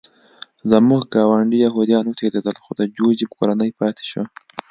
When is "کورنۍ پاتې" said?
3.37-4.03